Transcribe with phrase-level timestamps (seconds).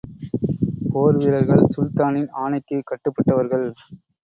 [0.91, 3.67] போர் வீரர்கள் சுல்தானின் ஆணைக்குக் கட்டுபட்டவர்கள்.